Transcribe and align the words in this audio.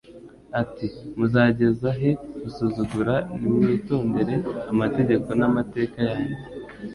ati: 0.61 0.87
“Muzageza 1.17 1.89
he 1.99 2.11
gusuzugura 2.41 3.15
ntimwitondere 3.37 4.35
amategeko 4.71 5.27
n’amateka 5.39 5.99
yanjye.” 6.09 6.43